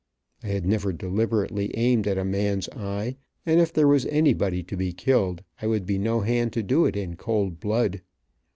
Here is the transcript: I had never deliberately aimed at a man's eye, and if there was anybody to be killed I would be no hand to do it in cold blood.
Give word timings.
I 0.41 0.47
had 0.47 0.65
never 0.65 0.91
deliberately 0.91 1.77
aimed 1.77 2.07
at 2.07 2.17
a 2.17 2.25
man's 2.25 2.67
eye, 2.69 3.17
and 3.45 3.59
if 3.61 3.71
there 3.71 3.87
was 3.87 4.07
anybody 4.07 4.63
to 4.63 4.75
be 4.75 4.93
killed 4.93 5.43
I 5.61 5.67
would 5.67 5.85
be 5.85 5.99
no 5.99 6.21
hand 6.21 6.53
to 6.53 6.63
do 6.63 6.87
it 6.87 6.95
in 6.97 7.15
cold 7.17 7.59
blood. 7.59 8.01